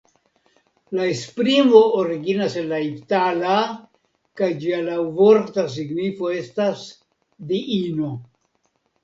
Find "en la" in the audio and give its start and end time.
2.61-2.79